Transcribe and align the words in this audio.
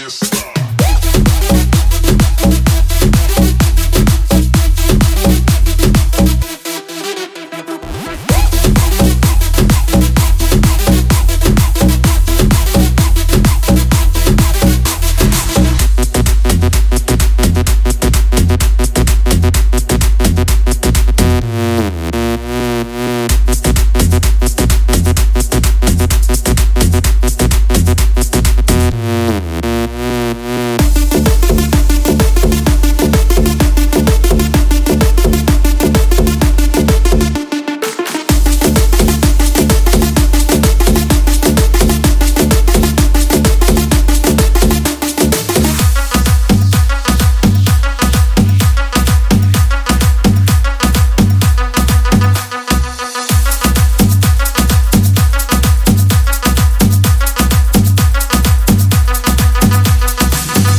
Fiesta. 0.00 1.59